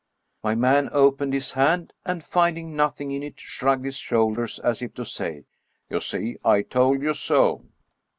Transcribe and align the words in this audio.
"My 0.43 0.55
man 0.55 0.89
opened 0.93 1.31
his 1.31 1.51
hand, 1.51 1.93
and, 2.07 2.23
finding 2.23 2.75
nothing 2.75 3.11
in 3.11 3.21
it, 3.21 3.39
shrugged 3.39 3.85
his 3.85 3.97
shoulders, 3.97 4.57
as 4.57 4.81
if 4.81 4.95
to 4.95 5.05
say, 5.05 5.45
"You 5.91 5.99
see, 5.99 6.37
I 6.43 6.63
told 6.63 7.03
you 7.03 7.13
so." 7.13 7.65